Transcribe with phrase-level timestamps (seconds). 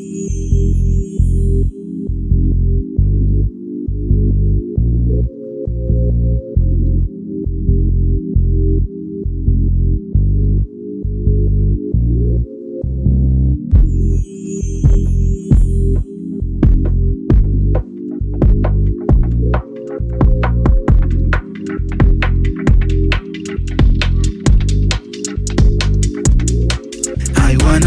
[0.00, 0.49] You.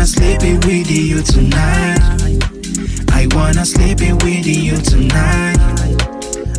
[0.04, 1.98] Wanna sleep it with you tonight.
[3.12, 5.56] I wanna sleep it with you tonight.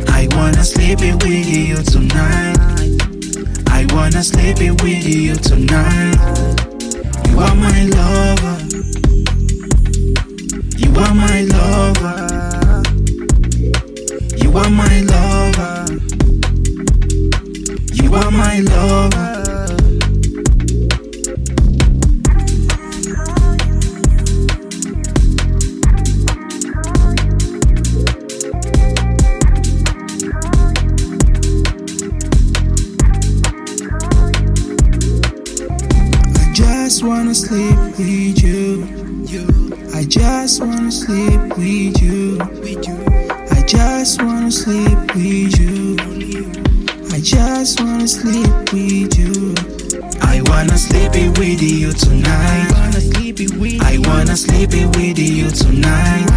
[0.09, 2.57] I wanna sleep it with you tonight.
[3.67, 6.17] I wanna sleep it with you tonight.
[7.29, 8.57] You are my lover.
[10.75, 12.81] You are my lover.
[14.41, 15.85] You are my lover.
[17.93, 19.54] You are my lover.
[36.85, 38.85] Just wanna sleep with you.
[39.95, 42.37] I just wanna sleep with you.
[43.49, 45.97] I just wanna sleep with you.
[47.11, 49.55] I just wanna sleep with you.
[50.21, 52.69] I wanna sleep it with you tonight.
[53.81, 56.29] I wanna sleep it with you tonight.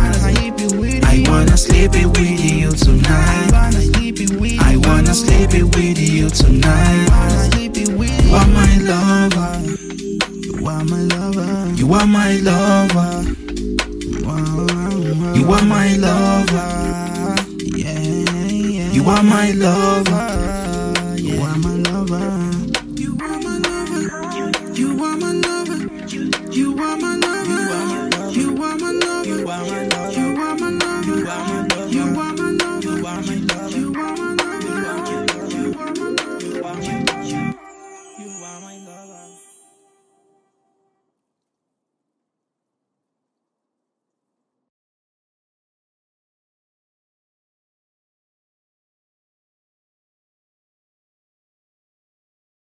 [1.05, 3.53] I wanna sleep it with you tonight.
[4.63, 7.68] I wanna sleep it with you tonight.
[11.89, 13.25] You are my lover.
[15.39, 17.35] You are my lover.
[17.79, 21.17] Yeah, You are my lover.
[21.17, 22.48] You are my lover.